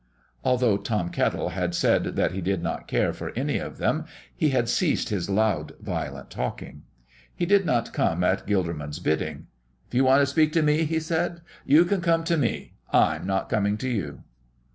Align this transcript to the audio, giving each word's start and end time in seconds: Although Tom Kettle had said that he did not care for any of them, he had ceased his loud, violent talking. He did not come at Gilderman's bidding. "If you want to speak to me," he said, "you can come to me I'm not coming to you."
Although 0.43 0.77
Tom 0.77 1.09
Kettle 1.09 1.49
had 1.49 1.75
said 1.75 2.03
that 2.15 2.31
he 2.31 2.41
did 2.41 2.63
not 2.63 2.87
care 2.87 3.13
for 3.13 3.29
any 3.35 3.59
of 3.59 3.77
them, 3.77 4.05
he 4.35 4.49
had 4.49 4.67
ceased 4.67 5.09
his 5.09 5.29
loud, 5.29 5.73
violent 5.79 6.31
talking. 6.31 6.81
He 7.35 7.45
did 7.45 7.67
not 7.67 7.93
come 7.93 8.23
at 8.23 8.47
Gilderman's 8.47 8.97
bidding. 8.97 9.45
"If 9.89 9.93
you 9.93 10.05
want 10.05 10.21
to 10.21 10.25
speak 10.25 10.53
to 10.53 10.63
me," 10.63 10.85
he 10.85 10.99
said, 10.99 11.41
"you 11.67 11.85
can 11.85 12.01
come 12.01 12.23
to 12.23 12.35
me 12.35 12.73
I'm 12.91 13.27
not 13.27 13.47
coming 13.47 13.77
to 13.77 13.87
you." 13.89 14.23